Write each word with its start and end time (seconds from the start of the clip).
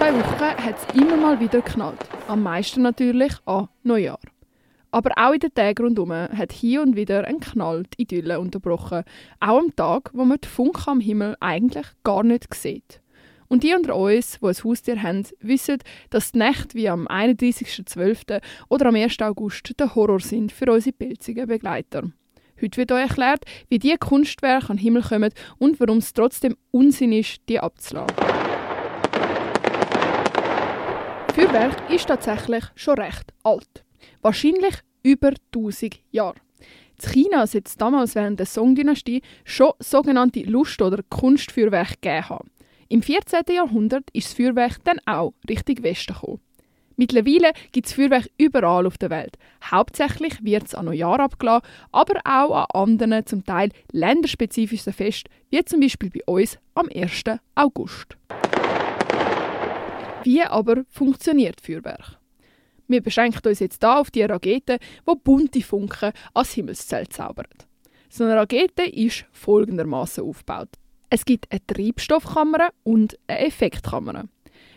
zwei 0.00 0.14
Wochen 0.14 0.64
hat 0.64 0.76
es 0.76 1.00
immer 1.00 1.16
mal 1.16 1.38
wieder 1.40 1.60
geknallt. 1.60 1.98
Am 2.26 2.42
meisten 2.42 2.82
natürlich 2.82 3.34
an 3.44 3.68
Neujahr. 3.82 4.18
Aber 4.90 5.10
auch 5.16 5.32
in 5.32 5.40
den 5.40 5.54
Tagen 5.54 5.84
rundherum 5.84 6.12
hat 6.12 6.52
hier 6.52 6.82
und 6.82 6.96
wieder 6.96 7.24
ein 7.24 7.38
Knall 7.38 7.84
die 7.84 8.02
Idylle 8.02 8.40
unterbrochen. 8.40 9.04
Auch 9.38 9.58
am 9.58 9.76
Tag, 9.76 10.10
wo 10.14 10.24
man 10.24 10.38
die 10.42 10.48
Funken 10.48 10.88
am 10.90 11.00
Himmel 11.00 11.36
eigentlich 11.40 11.86
gar 12.02 12.24
nicht 12.24 12.52
sieht. 12.54 13.00
Und 13.50 13.64
die 13.64 13.74
unter 13.74 13.96
uns, 13.96 14.38
die 14.38 14.46
ein 14.46 14.54
Haustier 14.64 15.02
haben, 15.02 15.26
wissen, 15.40 15.78
dass 16.10 16.30
die 16.30 16.38
Nächte 16.38 16.74
wie 16.74 16.88
am 16.88 17.08
31.12. 17.08 18.40
oder 18.68 18.86
am 18.86 18.94
1. 18.94 19.20
August 19.22 19.74
der 19.76 19.92
Horror 19.96 20.20
sind 20.20 20.52
für 20.52 20.70
unsere 20.70 20.92
pilzigen 20.92 21.48
Begleiter. 21.48 22.04
Heute 22.62 22.76
wird 22.76 22.92
euch 22.92 23.08
erklärt, 23.08 23.44
wie 23.68 23.80
diese 23.80 23.98
Kunstwerke 23.98 24.70
an 24.70 24.76
den 24.76 24.84
Himmel 24.84 25.02
kommen 25.02 25.32
und 25.58 25.80
warum 25.80 25.98
es 25.98 26.12
trotzdem 26.12 26.56
Unsinn 26.70 27.10
ist, 27.10 27.40
die 27.48 27.58
abzulassen. 27.58 28.14
Feuerwerk 31.34 31.90
ist 31.90 32.06
tatsächlich 32.06 32.64
schon 32.76 32.98
recht 33.00 33.32
alt. 33.42 33.84
Wahrscheinlich 34.22 34.76
über 35.02 35.32
1000 35.52 35.98
Jahre. 36.12 36.36
In 37.02 37.10
China 37.10 37.46
soll 37.48 37.62
es 37.64 37.76
damals 37.76 38.14
während 38.14 38.38
der 38.38 38.46
Song-Dynastie 38.46 39.22
schon 39.44 39.72
sogenannte 39.80 40.42
Lust- 40.42 40.82
oder 40.82 41.02
Kunstfeuerwerke 41.08 41.96
gegeben. 42.00 42.50
Im 42.92 43.02
14. 43.02 43.42
Jahrhundert 43.54 44.10
ist 44.12 44.26
das 44.26 44.32
Feuerwerk 44.34 44.82
dann 44.82 44.98
auch 45.06 45.32
Richtung 45.48 45.80
Westen 45.84 46.12
gekommen. 46.12 46.40
Mittlerweile 46.96 47.52
gibt 47.70 47.86
es 47.86 47.92
Feuerwerk 47.92 48.28
überall 48.36 48.84
auf 48.84 48.98
der 48.98 49.10
Welt. 49.10 49.38
Hauptsächlich 49.62 50.42
wird 50.42 50.66
es 50.66 50.74
an 50.74 50.86
Neujahr 50.86 51.20
abgelassen, 51.20 51.68
aber 51.92 52.20
auch 52.24 52.68
an 52.74 52.90
anderen, 52.98 53.24
zum 53.26 53.44
Teil 53.44 53.70
länderspezifischen 53.92 54.92
Festen, 54.92 55.30
wie 55.50 55.64
zum 55.64 55.78
Beispiel 55.78 56.10
bei 56.10 56.20
uns 56.26 56.58
am 56.74 56.88
1. 56.92 57.22
August. 57.54 58.16
Wie 60.24 60.42
aber 60.42 60.82
funktioniert 60.90 61.60
Feuerwerk? 61.60 62.18
Wir 62.88 63.00
beschränken 63.00 63.48
uns 63.48 63.60
jetzt 63.60 63.84
hier 63.84 64.00
auf 64.00 64.10
die 64.10 64.24
Rakete, 64.24 64.80
die 65.08 65.14
bunte 65.22 65.62
Funken 65.62 66.10
ans 66.34 66.52
Himmelszelt 66.54 67.12
zaubern. 67.12 67.46
So 68.08 68.24
eine 68.24 68.34
Rakete 68.34 68.82
ist 68.82 69.26
folgendermaßen 69.30 70.24
aufgebaut. 70.24 70.79
Es 71.12 71.24
gibt 71.24 71.50
eine 71.50 71.60
Treibstoffkammer 71.66 72.70
und 72.84 73.18
eine 73.26 73.46
Effektkammer. 73.46 74.28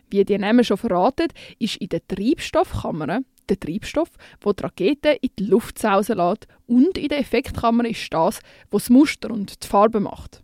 Wie 0.09 0.25
die 0.25 0.37
Namen 0.39 0.63
schon 0.63 0.77
verraten, 0.77 1.27
ist 1.59 1.77
in 1.77 1.89
der 1.89 2.05
Treibstoffkammer 2.07 3.19
der 3.49 3.59
Treibstoff, 3.59 4.09
wo 4.41 4.51
die 4.51 4.63
Rakete 4.63 5.09
in 5.21 5.29
die 5.37 5.45
Luft 5.45 5.77
sausen 5.77 6.17
lässt, 6.17 6.47
und 6.65 6.97
in 6.97 7.09
der 7.09 7.19
Effektkammer 7.19 7.85
ist 7.85 8.11
das, 8.11 8.39
was 8.71 8.83
das 8.83 8.89
Muster 8.89 9.29
und 9.29 9.63
die 9.63 9.67
Farbe 9.67 9.99
macht. 9.99 10.41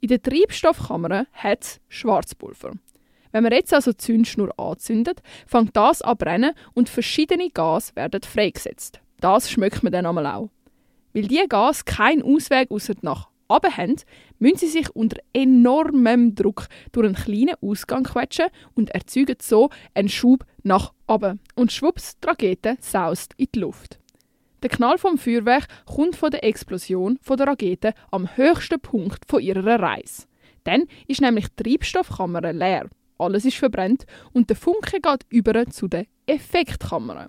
In 0.00 0.08
der 0.08 0.22
Treibstoffkammer 0.22 1.26
hat 1.32 1.64
es 1.64 1.80
Schwarzpulver. 1.88 2.72
Wenn 3.32 3.42
man 3.42 3.52
jetzt 3.52 3.74
also 3.74 3.90
die 3.90 3.98
Zündschnur 3.98 4.58
anzündet, 4.58 5.20
fängt 5.46 5.76
das 5.76 6.00
an 6.00 6.16
brennen 6.16 6.54
und 6.72 6.88
verschiedene 6.88 7.50
Gase 7.50 7.94
werden 7.94 8.22
freigesetzt. 8.22 9.00
Das 9.20 9.50
schmeckt 9.50 9.82
man 9.82 9.92
dann 9.92 10.06
auch. 10.06 10.48
Weil 11.12 11.28
diese 11.28 11.48
Gase 11.48 11.84
keinen 11.84 12.22
Ausweg 12.22 12.70
außer 12.70 12.94
nach 13.02 13.28
oben 13.48 13.76
haben, 13.76 13.96
müssen 14.38 14.58
sie 14.58 14.68
sich 14.68 14.90
unter 14.90 15.18
enormem 15.32 16.34
Druck 16.34 16.66
durch 16.92 17.06
einen 17.06 17.14
kleinen 17.14 17.54
Ausgang 17.60 18.04
quetschen 18.04 18.46
und 18.74 18.90
erzeugen 18.90 19.36
so 19.40 19.70
einen 19.94 20.08
Schub 20.08 20.44
nach 20.62 20.92
oben. 21.06 21.40
Und 21.54 21.72
schwupps, 21.72 22.18
die 22.18 22.26
Rakete 22.26 22.76
saust 22.80 23.34
in 23.36 23.48
die 23.54 23.60
Luft. 23.60 23.98
Der 24.62 24.70
Knall 24.70 24.98
vom 24.98 25.18
Feuerwerk 25.18 25.68
kommt 25.84 26.16
von 26.16 26.30
der 26.30 26.42
Explosion 26.42 27.18
von 27.22 27.36
der 27.36 27.46
Rakete 27.46 27.94
am 28.10 28.36
höchsten 28.36 28.80
Punkt 28.80 29.24
von 29.26 29.40
ihrer 29.40 29.78
Reise. 29.78 30.24
Dann 30.64 30.86
ist 31.06 31.20
nämlich 31.20 31.46
die 31.48 31.62
Treibstoffkammer 31.62 32.52
leer. 32.52 32.88
Alles 33.18 33.44
ist 33.44 33.56
verbrannt 33.56 34.06
und 34.32 34.50
der 34.50 34.56
Funke 34.56 35.00
geht 35.00 35.26
über 35.30 35.66
zu 35.66 35.88
der 35.88 36.06
Effektkammer. 36.26 37.28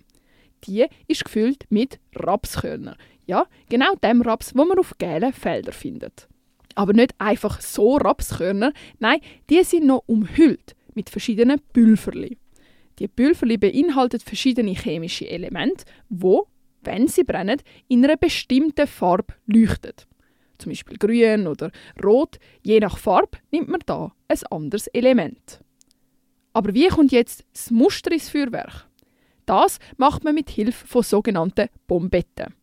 Die 0.65 0.85
ist 1.07 1.25
gefüllt 1.25 1.65
mit 1.69 1.99
Rapskörnern. 2.15 2.97
Ja, 3.25 3.45
genau 3.69 3.95
dem 3.95 4.21
Raps, 4.21 4.55
wo 4.55 4.65
man 4.65 4.79
auf 4.79 4.97
gelben 4.97 5.33
Feldern 5.33 5.73
findet. 5.73 6.27
Aber 6.75 6.93
nicht 6.93 7.13
einfach 7.17 7.59
so 7.61 7.97
Rapskörner, 7.97 8.71
nein, 8.99 9.19
die 9.49 9.63
sind 9.63 9.85
noch 9.85 10.03
umhüllt 10.05 10.75
mit 10.93 11.09
verschiedenen 11.09 11.59
Pülverli. 11.73 12.37
Die 12.99 13.07
Pülverli 13.07 13.57
beinhalten 13.57 14.19
verschiedene 14.19 14.73
chemische 14.73 15.29
Elemente, 15.29 15.85
wo, 16.09 16.47
wenn 16.81 17.07
sie 17.07 17.23
brennen, 17.23 17.61
in 17.87 18.03
einer 18.03 18.17
bestimmten 18.17 18.87
Farbe 18.87 19.33
leuchten. 19.45 19.93
Zum 20.57 20.71
Beispiel 20.71 20.97
grün 20.97 21.47
oder 21.47 21.71
rot. 22.03 22.39
Je 22.63 22.79
nach 22.79 22.97
Farbe 22.97 23.37
nimmt 23.51 23.69
man 23.69 23.81
da 23.85 24.13
ein 24.27 24.39
anderes 24.49 24.87
Element. 24.87 25.59
Aber 26.53 26.73
wie 26.73 26.87
kommt 26.87 27.11
jetzt 27.11 27.45
das 27.53 27.69
Muster 27.69 28.11
ins 28.11 28.29
Feuerwerk? 28.29 28.86
Das 29.47 29.79
macht 29.95 30.25
man 30.25 30.35
mit 30.35 30.49
Hilfe 30.49 30.85
von 30.85 31.03
sogenannten 31.03 31.69
Bombetten. 31.87 32.53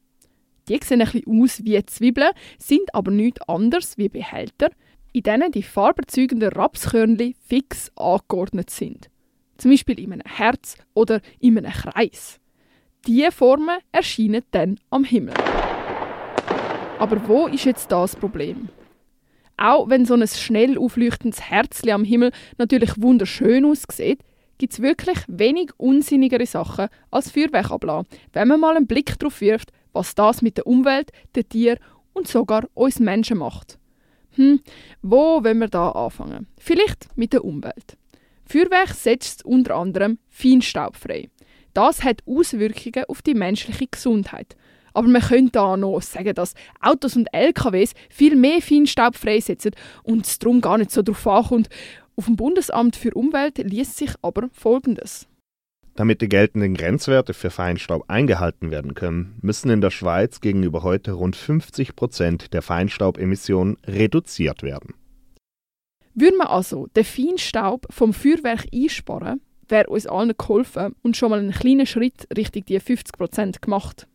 Die 0.68 0.78
sehen 0.84 1.00
ein 1.00 1.10
bisschen 1.10 1.42
aus 1.42 1.64
wie 1.64 1.84
Zwiebeln, 1.86 2.30
sind 2.58 2.94
aber 2.94 3.10
nichts 3.10 3.40
anderes 3.48 3.96
wie 3.96 4.10
Behälter, 4.10 4.70
in 5.12 5.22
denen 5.22 5.50
die 5.50 5.62
farberzeugenden 5.62 6.50
Rapskörnchen 6.50 7.34
fix 7.46 7.90
angeordnet 7.96 8.68
sind. 8.68 9.08
Zum 9.56 9.70
Beispiel 9.70 9.98
in 9.98 10.12
einem 10.12 10.26
Herz 10.26 10.76
oder 10.92 11.20
in 11.40 11.56
einem 11.56 11.72
Kreis. 11.72 12.38
Diese 13.06 13.32
Formen 13.32 13.78
erscheinen 13.90 14.42
dann 14.50 14.78
am 14.90 15.04
Himmel. 15.04 15.34
Aber 16.98 17.28
wo 17.28 17.46
ist 17.46 17.64
jetzt 17.64 17.90
das 17.92 18.14
Problem? 18.14 18.68
Auch 19.56 19.88
wenn 19.88 20.04
so 20.04 20.14
ein 20.14 20.26
schnell 20.28 20.76
aufleuchtendes 20.76 21.50
Herzli 21.50 21.92
am 21.92 22.04
Himmel 22.04 22.32
natürlich 22.58 23.00
wunderschön 23.00 23.64
aussieht, 23.64 24.20
gibt 24.59 24.72
es 24.72 24.82
wirklich 24.82 25.19
wenig 25.26 25.70
unsinnigere 25.76 26.47
Sachen 26.47 26.88
als 27.10 27.31
Feuerwerk 27.31 27.70
wenn 28.32 28.48
man 28.48 28.60
mal 28.60 28.76
einen 28.76 28.87
Blick 28.87 29.19
darauf 29.19 29.41
wirft, 29.41 29.72
was 29.92 30.15
das 30.15 30.42
mit 30.42 30.56
der 30.56 30.66
Umwelt, 30.66 31.10
den 31.34 31.48
Tieren 31.48 31.78
und 32.12 32.28
sogar 32.28 32.64
uns 32.75 33.00
Menschen 33.00 33.38
macht. 33.38 33.78
Hm, 34.32 34.60
wo 35.03 35.44
wollen 35.44 35.59
wir 35.59 35.69
da 35.69 35.91
anfangen? 35.91 36.48
Vielleicht 36.59 37.09
mit 37.16 37.32
der 37.32 37.44
Umwelt. 37.44 37.97
Feuerwerk 38.47 38.91
setzt 38.91 39.44
unter 39.44 39.76
anderem 39.76 40.19
Feinstaub 40.28 40.97
frei. 40.97 41.28
Das 41.72 42.04
hat 42.04 42.22
Auswirkungen 42.26 43.04
auf 43.09 43.22
die 43.22 43.34
menschliche 43.34 43.87
Gesundheit. 43.87 44.56
Aber 44.93 45.09
man 45.09 45.22
könnte 45.22 45.53
da 45.53 45.76
noch 45.76 46.00
sagen, 46.03 46.34
dass 46.34 46.54
Autos 46.81 47.16
und 47.16 47.26
LKWs 47.32 47.94
viel 48.10 48.37
mehr 48.37 48.62
Feinstaub 48.62 49.16
freisetzen 49.16 49.72
und 50.04 50.25
es 50.25 50.38
darum 50.38 50.60
gar 50.60 50.78
nicht 50.78 50.93
so 50.93 51.03
darauf 51.03 51.26
ankommt. 51.26 51.69
Auf 52.16 52.26
dem 52.26 52.36
Bundesamt 52.36 52.94
für 52.94 53.12
Umwelt 53.14 53.58
liest 53.58 53.97
sich 53.97 54.12
aber 54.22 54.48
Folgendes. 54.52 55.26
Damit 55.97 56.20
die 56.22 56.28
geltenden 56.28 56.75
Grenzwerte 56.75 57.34
für 57.34 57.50
Feinstaub 57.50 58.04
eingehalten 58.08 58.70
werden 58.70 58.94
können, 58.94 59.38
müssen 59.42 59.70
in 59.70 59.80
der 59.80 59.91
Schweiz 59.91 60.41
gegenüber 60.41 60.82
heute 60.82 61.12
rund 61.12 61.36
50 61.36 61.94
Prozent 61.94 62.52
der 62.52 62.62
Feinstaubemissionen 62.62 63.78
reduziert 63.86 64.62
werden. 64.62 64.94
Würden 66.14 66.38
wir 66.38 66.50
also 66.50 66.86
den 66.97 67.04
Feinstaub 67.04 67.86
vom 67.91 68.12
Feuerwerk 68.12 68.66
einsparen, 68.72 69.41
wäre 69.69 69.88
uns 69.88 70.06
allen 70.06 70.34
geholfen 70.36 70.94
und 71.02 71.16
schon 71.16 71.31
mal 71.31 71.41
einen 71.41 71.52
kleinen 71.52 71.86
Schritt 71.86 72.28
Richtung 72.36 72.64
die 72.64 72.78
50 72.78 73.16
Prozent 73.16 73.62
gemacht. 73.62 74.06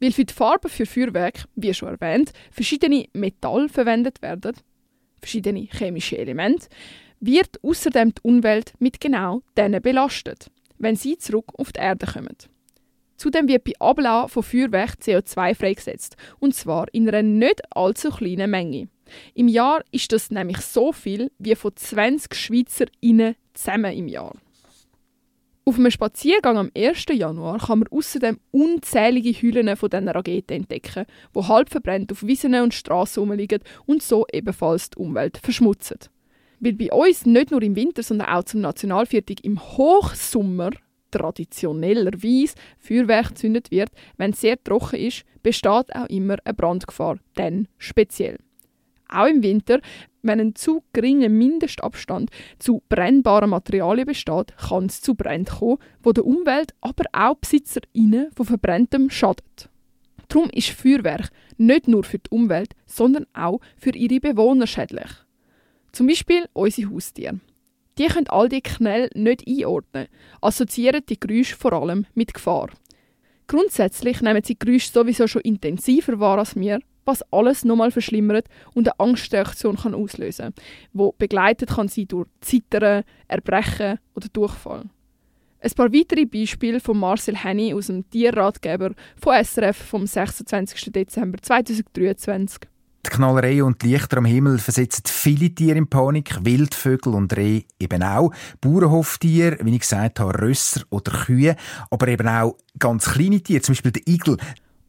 Weil 0.00 0.12
für 0.12 0.24
die 0.24 0.32
Farben 0.32 0.68
für 0.68 0.86
Feuerwerk, 0.86 1.44
wie 1.54 1.72
schon 1.74 1.88
erwähnt, 1.88 2.32
verschiedene 2.50 3.06
Metalle 3.12 3.68
verwendet 3.68 4.20
werden, 4.22 4.56
verschiedene 5.22 5.68
chemische 5.70 6.18
Elemente, 6.18 6.68
wird 7.20 7.62
außerdem 7.62 8.14
die 8.14 8.22
Umwelt 8.22 8.74
mit 8.80 9.00
genau 9.00 9.42
denen 9.56 9.80
belastet, 9.80 10.50
wenn 10.78 10.96
sie 10.96 11.16
zurück 11.16 11.52
auf 11.56 11.72
die 11.72 11.80
Erde 11.80 12.06
kommen. 12.06 12.36
Zudem 13.16 13.46
wird 13.46 13.62
bei 13.62 13.72
Ablauf 13.78 14.32
von 14.32 14.42
Feuerwerk 14.42 14.96
CO2 15.00 15.54
freigesetzt, 15.54 16.16
und 16.40 16.56
zwar 16.56 16.86
in 16.92 17.08
einer 17.08 17.22
nicht 17.22 17.62
allzu 17.70 18.10
kleinen 18.10 18.50
Menge. 18.50 18.88
Im 19.34 19.46
Jahr 19.46 19.84
ist 19.92 20.10
das 20.10 20.32
nämlich 20.32 20.58
so 20.58 20.92
viel 20.92 21.30
wie 21.38 21.54
von 21.54 21.76
20 21.76 22.34
Schweizerinnen 22.34 23.36
zusammen 23.54 23.92
im 23.92 24.08
Jahr. 24.08 24.34
Auf 25.64 25.78
einem 25.78 25.92
Spaziergang 25.92 26.58
am 26.58 26.72
1. 26.76 27.04
Januar 27.12 27.58
kann 27.58 27.80
man 27.80 27.88
außerdem 27.88 28.40
unzählige 28.50 29.30
Hüllen 29.30 29.76
von 29.76 29.90
diesen 29.90 30.08
Raketen 30.08 30.54
entdecken, 30.54 31.06
die 31.36 31.40
halb 31.40 31.70
verbrennt 31.70 32.10
auf 32.10 32.26
Wiesen 32.26 32.56
und 32.56 32.74
Strassen 32.74 33.20
rumliegen 33.20 33.60
und 33.86 34.02
so 34.02 34.26
ebenfalls 34.32 34.90
die 34.90 34.98
Umwelt 34.98 35.38
verschmutzen. 35.38 35.98
Weil 36.58 36.72
bei 36.72 36.90
uns 36.90 37.26
nicht 37.26 37.52
nur 37.52 37.62
im 37.62 37.76
Winter, 37.76 38.02
sondern 38.02 38.30
auch 38.30 38.42
zum 38.42 38.60
Nationalviertag 38.62 39.44
im 39.44 39.60
Hochsommer 39.60 40.70
traditionellerweise 41.12 42.54
Feuerwerk 42.80 43.28
gezündet 43.28 43.70
wird, 43.70 43.90
wenn 44.16 44.32
es 44.32 44.40
sehr 44.40 44.60
trocken 44.64 44.98
ist, 44.98 45.22
besteht 45.44 45.94
auch 45.94 46.08
immer 46.08 46.38
eine 46.44 46.54
Brandgefahr, 46.54 47.18
dann 47.34 47.68
speziell. 47.78 48.38
Auch 49.12 49.26
im 49.26 49.42
Winter, 49.42 49.80
wenn 50.22 50.40
ein 50.40 50.54
zu 50.54 50.84
geringer 50.92 51.28
Mindestabstand 51.28 52.30
zu 52.58 52.82
brennbaren 52.88 53.50
Materialien 53.50 54.06
besteht, 54.06 54.56
kann 54.56 54.86
es 54.86 55.00
zu 55.00 55.14
Bränden 55.14 55.56
kommen, 55.56 55.78
wo 56.02 56.12
der 56.12 56.24
Umwelt, 56.24 56.74
aber 56.80 57.04
auch 57.12 57.36
BesitzerInnen 57.36 58.30
von 58.34 58.46
Verbrenntem 58.46 59.10
schadet. 59.10 59.68
Darum 60.28 60.48
ist 60.50 60.70
Feuerwerk 60.70 61.30
nicht 61.58 61.88
nur 61.88 62.04
für 62.04 62.18
die 62.18 62.30
Umwelt, 62.30 62.74
sondern 62.86 63.26
auch 63.34 63.60
für 63.76 63.90
ihre 63.90 64.20
Bewohner 64.20 64.66
schädlich. 64.66 65.10
Zum 65.92 66.06
Beispiel 66.06 66.46
unsere 66.54 66.90
Haustiere. 66.90 67.40
Die 67.98 68.06
können 68.06 68.28
all 68.28 68.48
die 68.48 68.62
Knälle 68.62 69.10
nicht 69.14 69.46
einordnen, 69.46 70.06
assoziieren 70.40 71.02
die 71.06 71.20
Geräusche 71.20 71.56
vor 71.56 71.74
allem 71.74 72.06
mit 72.14 72.32
Gefahr. 72.32 72.70
Grundsätzlich 73.46 74.22
nehmen 74.22 74.42
sie 74.42 74.58
Geräusche 74.58 74.90
sowieso 74.90 75.26
schon 75.26 75.42
intensiver 75.42 76.18
wahr 76.18 76.38
als 76.38 76.56
wir, 76.56 76.80
was 77.04 77.22
alles 77.32 77.64
nochmal 77.64 77.90
verschlimmert 77.90 78.46
und 78.74 78.88
eine 78.88 79.00
Angstreaktion 79.00 79.76
kann 79.76 79.94
auslösen 79.94 80.54
wo 80.92 81.12
begleitet 81.12 81.70
kann 81.70 81.88
sie 81.88 82.06
durch 82.06 82.28
Zittern, 82.40 83.04
Erbrechen 83.28 83.98
oder 84.14 84.28
Durchfall. 84.32 84.84
Ein 85.60 85.70
paar 85.72 85.92
weitere 85.92 86.24
Beispiele 86.24 86.80
von 86.80 86.98
Marcel 86.98 87.36
Henny 87.36 87.72
aus 87.72 87.86
dem 87.86 88.08
Tierratgeber 88.10 88.90
von 89.16 89.44
SRF 89.44 89.76
vom 89.76 90.06
26. 90.06 90.92
Dezember 90.92 91.38
2023. 91.40 92.62
Die 93.04 93.10
Knallerei 93.10 93.64
und 93.64 93.82
die 93.82 93.88
Lichter 93.88 94.18
am 94.18 94.24
Himmel 94.24 94.58
versetzen 94.58 95.02
viele 95.06 95.50
Tiere 95.50 95.78
in 95.78 95.88
Panik, 95.88 96.44
Wildvögel 96.44 97.14
und 97.14 97.36
Rehe 97.36 97.64
eben 97.80 98.02
auch. 98.02 98.32
Bauernhoftiere, 98.60 99.58
wie 99.62 99.74
ich 99.74 99.80
gesagt 99.80 100.20
habe, 100.20 100.40
Rösser 100.40 100.82
oder 100.90 101.10
Kühe, 101.10 101.56
aber 101.90 102.08
eben 102.08 102.28
auch 102.28 102.56
ganz 102.78 103.10
kleine 103.10 103.40
Tiere, 103.40 103.62
zum 103.62 103.72
Beispiel 103.72 103.92
der 103.92 104.06
Igel. 104.06 104.36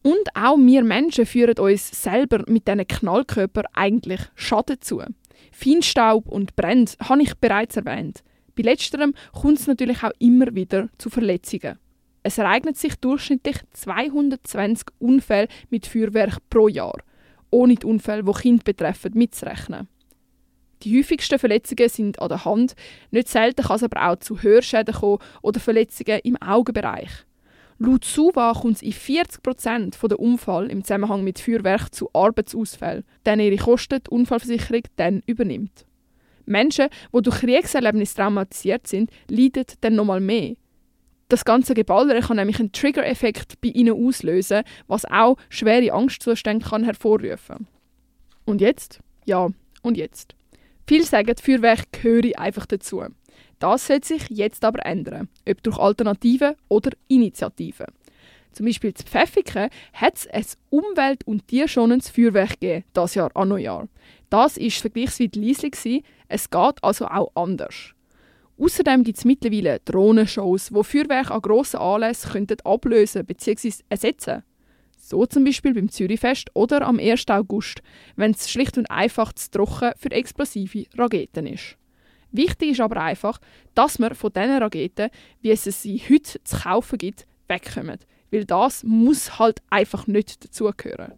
Und 0.03 0.35
auch 0.35 0.57
wir 0.57 0.83
Menschen 0.83 1.25
führen 1.25 1.57
uns 1.57 2.03
selber 2.03 2.43
mit 2.47 2.67
diesen 2.67 2.85
Knallkörpern 2.85 3.65
eigentlich 3.73 4.19
Schaden 4.35 4.81
zu. 4.81 5.01
Feinstaub 5.53 6.27
und 6.27 6.57
Brände 6.57 6.91
habe 6.99 7.23
ich 7.23 7.33
bereits 7.35 7.77
erwähnt. 7.77 8.21
Bei 8.55 8.63
letzterem 8.63 9.13
kommt 9.31 9.59
es 9.59 9.67
natürlich 9.67 10.03
auch 10.03 10.11
immer 10.19 10.53
wieder 10.53 10.89
zu 10.97 11.09
Verletzungen. 11.09 11.79
Es 12.21 12.37
ereignet 12.37 12.77
sich 12.77 12.95
durchschnittlich 12.95 13.57
220 13.71 14.87
Unfälle 14.99 15.47
mit 15.69 15.87
Feuerwerk 15.87 16.37
pro 16.49 16.67
Jahr, 16.67 16.97
ohne 17.49 17.75
die 17.75 17.85
Unfälle, 17.85 18.23
die 18.23 18.31
Kinder 18.33 18.63
betreffen, 18.63 19.11
mitzurechnen. 19.15 19.87
Die 20.83 20.99
häufigsten 20.99 21.39
Verletzungen 21.39 21.87
sind 21.87 22.21
an 22.21 22.27
der 22.27 22.43
Hand, 22.43 22.75
nicht 23.11 23.29
selten 23.29 23.63
kann 23.63 23.77
es 23.77 23.83
aber 23.83 24.09
auch 24.09 24.19
zu 24.19 24.41
Hörschäden 24.41 24.93
kommen 24.93 25.19
oder 25.41 25.61
Verletzungen 25.61 26.19
im 26.23 26.41
Augenbereich. 26.41 27.25
Laut 27.85 28.05
SUVA 28.05 28.53
kommt 28.53 28.77
es 28.77 28.81
in 28.81 28.93
40% 28.93 30.07
der 30.07 30.17
Unfälle 30.17 30.69
im 30.69 30.85
Zusammenhang 30.85 31.21
mit 31.21 31.37
Feuerwerk 31.37 31.93
zu 31.93 32.09
Arbeitsausfällen, 32.13 33.03
denen 33.25 33.41
ihre 33.41 33.57
Kosten 33.61 33.99
die 34.01 34.09
Unfallversicherung 34.09 34.83
dann 34.95 35.21
übernimmt. 35.25 35.85
Menschen, 36.45 36.87
die 37.13 37.21
durch 37.21 37.41
Kriegserlebnisse 37.41 38.15
traumatisiert 38.15 38.87
sind, 38.87 39.11
leiden 39.29 39.65
dann 39.81 39.95
nochmal 39.95 40.21
mehr. 40.21 40.53
Das 41.27 41.43
ganze 41.43 41.73
Geballere 41.73 42.21
kann 42.21 42.37
nämlich 42.37 42.61
einen 42.61 42.71
Trigger-Effekt 42.71 43.59
bei 43.59 43.69
ihnen 43.69 44.01
auslösen, 44.01 44.63
was 44.87 45.03
auch 45.03 45.35
schwere 45.49 45.91
Angstzustände 45.91 46.65
kann 46.65 46.85
hervorrufen 46.85 47.67
Und 48.45 48.61
jetzt? 48.61 49.01
Ja, 49.25 49.49
und 49.81 49.97
jetzt. 49.97 50.35
Viele 50.87 51.03
sagen, 51.03 51.35
Feuerwerk 51.35 51.91
gehöre 51.91 52.39
einfach 52.39 52.65
dazu. 52.65 53.03
Das 53.63 53.87
soll 53.87 54.03
sich 54.03 54.27
jetzt 54.27 54.65
aber 54.65 54.85
ändern, 54.85 55.29
ob 55.47 55.63
durch 55.63 55.77
Alternativen 55.77 56.55
oder 56.67 56.91
Initiativen. 57.07 57.85
Zum 58.51 58.65
Beispiel 58.65 58.93
zu 58.93 59.05
Pfäffiken 59.05 59.69
hat 59.93 60.15
es 60.17 60.27
ein 60.27 60.45
umwelt- 60.69 61.25
und 61.25 61.47
tierschonendes 61.47 62.09
Feuerwerk 62.09 62.59
gegeben, 62.59 62.83
das 62.91 63.15
Jahr 63.15 63.31
an 63.35 63.47
Neujahr. 63.47 63.87
Das 64.29 64.59
war 64.59 64.69
vergleichsweise 64.69 65.29
leise, 65.39 66.01
es 66.27 66.49
geht 66.49 66.83
also 66.83 67.05
auch 67.05 67.31
anders. 67.35 67.93
Außerdem 68.59 69.05
gibt 69.05 69.19
es 69.19 69.23
mittlerweile 69.23 69.79
Drohnenshows, 69.85 70.73
wo 70.73 70.83
Feuerwerk 70.83 71.31
an 71.31 71.41
grossen 71.41 71.79
Anlässen 71.79 72.45
ablösen 72.65 73.25
bzw. 73.25 73.71
ersetzen 73.87 74.43
So 74.97 75.25
zum 75.25 75.45
Beispiel 75.45 75.73
beim 75.73 75.87
Zürichfest 75.87 76.49
oder 76.53 76.81
am 76.81 76.99
1. 76.99 77.29
August, 77.29 77.81
wenn 78.17 78.31
es 78.31 78.51
schlicht 78.51 78.77
und 78.77 78.91
einfach 78.91 79.31
zu 79.31 79.51
trocken 79.51 79.93
für 79.95 80.11
explosive 80.11 80.83
Raketen 80.97 81.47
ist. 81.47 81.77
Wichtig 82.33 82.71
ist 82.71 82.81
aber 82.81 82.99
einfach, 82.99 83.39
dass 83.75 83.99
wir 83.99 84.15
von 84.15 84.33
diesen 84.33 84.57
Raketen, 84.57 85.09
wie 85.41 85.51
es 85.51 85.63
sie 85.63 86.01
heute 86.09 86.43
zu 86.43 86.57
kaufen 86.57 86.97
gibt, 86.97 87.27
wegkommen. 87.47 87.99
Weil 88.31 88.45
das 88.45 88.83
muss 88.83 89.37
halt 89.37 89.61
einfach 89.69 90.07
nicht 90.07 90.43
dazugehören. 90.43 91.13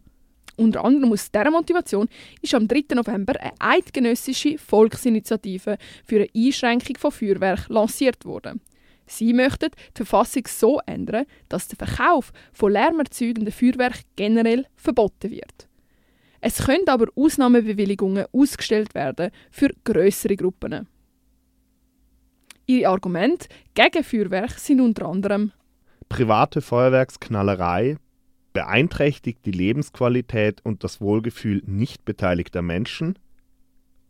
Unter 0.57 0.83
anderem 0.83 1.13
aus 1.13 1.31
dieser 1.31 1.51
Motivation 1.51 2.09
ist 2.41 2.53
am 2.53 2.67
3. 2.67 2.95
November 2.95 3.39
eine 3.39 3.53
eidgenössische 3.59 4.57
Volksinitiative 4.57 5.77
für 6.05 6.15
eine 6.17 6.29
Einschränkung 6.35 6.97
von 6.97 7.11
Feuerwerk 7.11 7.69
lanciert 7.69 8.25
worden. 8.25 8.59
Sie 9.07 9.31
möchten 9.31 9.69
die 9.71 10.03
Verfassung 10.03 10.43
so 10.47 10.81
ändern, 10.85 11.25
dass 11.47 11.69
der 11.69 11.77
Verkauf 11.77 12.33
von 12.51 12.73
lärmerzeugenden 12.73 13.53
Feuerwerk 13.53 14.01
generell 14.17 14.65
verboten 14.75 15.31
wird. 15.31 15.69
Es 16.41 16.65
können 16.65 16.87
aber 16.87 17.07
Ausnahmebewilligungen 17.15 18.25
ausgestellt 18.33 18.95
werden 18.95 19.31
für 19.49 19.69
größere 19.83 20.35
Gruppen. 20.35 20.87
Ihre 22.67 22.89
Argumente 22.89 23.47
gegen 23.73 24.03
Feuerwerk 24.03 24.51
sind 24.51 24.81
unter 24.81 25.07
anderem 25.07 25.51
Private 26.09 26.61
Feuerwerksknallerei 26.61 27.97
beeinträchtigt 28.53 29.39
die 29.45 29.51
Lebensqualität 29.51 30.61
und 30.63 30.83
das 30.83 31.01
Wohlgefühl 31.01 31.61
nicht 31.65 32.05
beteiligter 32.05 32.61
Menschen 32.61 33.19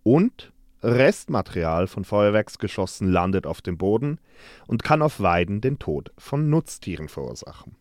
und 0.04 0.52
Restmaterial 0.84 1.88
von 1.88 2.06
Feuerwerksgeschossen 2.06 3.12
landet 3.12 3.48
auf 3.48 3.62
dem 3.62 3.78
Boden 3.78 4.20
und 4.68 4.84
kann 4.84 5.02
auf 5.02 5.20
Weiden 5.20 5.62
den 5.62 5.80
Tod 5.80 6.12
von 6.18 6.50
Nutztieren 6.50 7.10
verursachen. 7.10 7.76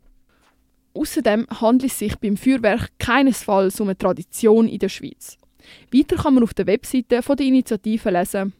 Außerdem 0.95 1.47
handelt 1.61 1.93
es 1.93 1.99
sich 1.99 2.17
beim 2.19 2.39
Feuerwerk 2.39 2.89
keinesfalls 2.99 3.79
um 3.81 3.89
eine 3.89 3.99
Tradition 3.99 4.67
in 4.67 4.79
der 4.79 4.89
Schweiz. 4.89 5.37
Weiter 5.93 6.17
kann 6.17 6.35
man 6.35 6.45
auf 6.45 6.55
der 6.55 6.67
Webseite 6.67 7.21
von 7.21 7.37
der 7.37 7.47
Initiative 7.47 8.11
lesen, 8.11 8.55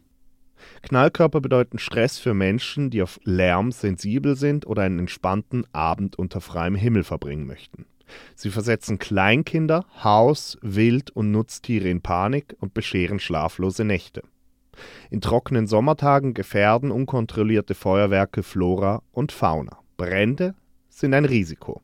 Knallkörper 0.81 1.41
bedeuten 1.41 1.79
Stress 1.79 2.19
für 2.19 2.33
Menschen, 2.33 2.89
die 2.89 3.01
auf 3.01 3.19
Lärm 3.23 3.71
sensibel 3.71 4.35
sind 4.35 4.65
oder 4.67 4.83
einen 4.83 4.99
entspannten 4.99 5.65
Abend 5.73 6.17
unter 6.17 6.41
freiem 6.41 6.75
Himmel 6.75 7.03
verbringen 7.03 7.47
möchten. 7.47 7.85
Sie 8.35 8.49
versetzen 8.49 8.99
Kleinkinder, 8.99 9.85
Haus-, 10.03 10.57
Wild- 10.61 11.11
und 11.11 11.31
Nutztiere 11.31 11.89
in 11.89 12.01
Panik 12.01 12.55
und 12.59 12.73
bescheren 12.73 13.19
schlaflose 13.19 13.83
Nächte. 13.83 14.23
In 15.09 15.21
trockenen 15.21 15.67
Sommertagen 15.67 16.33
gefährden 16.33 16.91
unkontrollierte 16.91 17.75
Feuerwerke 17.75 18.43
Flora 18.43 19.01
und 19.11 19.31
Fauna. 19.31 19.79
Brände 19.97 20.53
sind 20.89 21.13
ein 21.13 21.25
Risiko. 21.25 21.81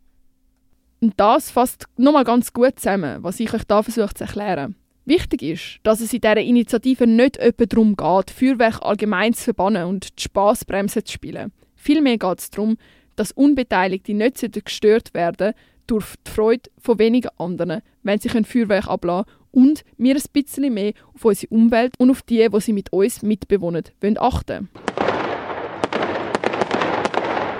Und 0.99 1.13
das 1.17 1.49
fasst 1.49 1.85
nochmal 1.97 2.25
ganz 2.25 2.53
gut 2.53 2.79
zusammen, 2.79 3.23
was 3.23 3.39
ich 3.39 3.53
euch 3.53 3.63
da 3.65 3.81
versuche 3.81 4.13
zu 4.13 4.25
erklären. 4.25 4.75
Wichtig 5.05 5.41
ist, 5.41 5.79
dass 5.81 5.99
es 5.99 6.13
in 6.13 6.21
dieser 6.21 6.37
Initiative 6.37 7.07
nicht 7.07 7.37
etwa 7.37 7.65
darum 7.65 7.95
geht, 7.95 8.29
Feuerwerk 8.29 8.83
allgemein 8.83 9.33
zu 9.33 9.45
verbannen 9.45 9.85
und 9.85 10.19
die 10.19 10.23
Spassbremse 10.23 11.03
zu 11.03 11.13
spielen. 11.13 11.51
Vielmehr 11.75 12.19
geht 12.19 12.39
es 12.39 12.51
darum, 12.51 12.77
dass 13.15 13.31
Unbeteiligte 13.31 14.13
nicht 14.13 14.63
gestört 14.63 15.15
werden 15.15 15.53
durch 15.87 16.05
die 16.27 16.31
Freude 16.31 16.69
von 16.77 16.99
wenigen 16.99 17.29
anderen, 17.39 17.81
wenn 18.03 18.19
sie 18.19 18.29
Feuerwerk 18.29 18.87
ablassen 18.87 19.31
und 19.49 19.83
wir 19.97 20.15
ein 20.15 20.21
bisschen 20.31 20.71
mehr 20.71 20.93
auf 21.15 21.25
unsere 21.25 21.51
Umwelt 21.51 21.93
und 21.97 22.11
auf 22.11 22.21
die, 22.21 22.47
die 22.47 22.61
sie 22.61 22.73
mit 22.73 22.93
uns 22.93 23.23
mitbewohnen, 23.23 23.83
wollen 24.01 24.19
achten 24.19 24.69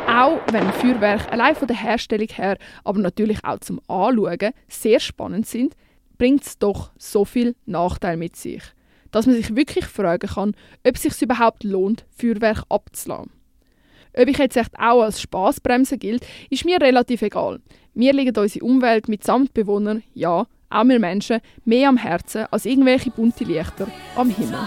Auch 0.08 0.40
wenn 0.52 0.72
Feuerwerke 0.74 1.32
allein 1.32 1.56
von 1.56 1.68
der 1.68 1.82
Herstellung 1.82 2.30
her, 2.30 2.58
aber 2.84 3.00
natürlich 3.00 3.44
auch 3.44 3.60
zum 3.60 3.82
Anschauen, 3.88 4.52
sehr 4.68 5.00
spannend 5.00 5.48
sind, 5.48 5.76
bringt 6.22 6.46
es 6.46 6.60
doch 6.60 6.92
so 7.00 7.26
viel 7.26 7.56
Nachteil 7.66 8.16
mit 8.16 8.36
sich, 8.36 8.62
dass 9.10 9.26
man 9.26 9.34
sich 9.34 9.56
wirklich 9.56 9.86
fragen 9.86 10.30
kann, 10.30 10.56
ob 10.88 10.96
es 10.96 11.02
sich 11.02 11.20
überhaupt 11.20 11.64
lohnt, 11.64 12.06
Feuerwerk 12.16 12.62
abzulassen. 12.70 13.32
Ob 14.16 14.28
ich 14.28 14.38
jetzt 14.38 14.56
echt 14.56 14.78
auch 14.78 15.02
als 15.02 15.20
Spaßbremse 15.20 15.98
gilt, 15.98 16.24
ist 16.52 16.64
mir 16.64 16.80
relativ 16.80 17.24
egal. 17.24 17.60
Mir 17.96 18.14
liegt 18.14 18.38
unsere 18.38 18.64
Umwelt 18.64 19.10
mit 19.10 19.24
Samtbewohnern, 19.24 20.04
ja, 20.14 20.46
auch 20.70 20.84
wir 20.84 21.00
Menschen, 21.00 21.40
mehr 21.66 21.90
am 21.90 21.98
Herzen 21.98 22.46
als 22.52 22.68
irgendwelche 22.68 23.10
bunte 23.10 23.44
Lichter 23.44 23.88
am 24.16 24.30
Himmel. 24.30 24.60